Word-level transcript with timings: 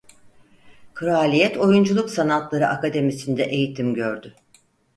Kraliyet 0.93 1.57
Oyunculuk 1.57 2.09
Sanatları 2.09 2.67
Akademisi'nde 2.67 3.43
eğitim 3.43 3.93
gördü. 3.93 4.35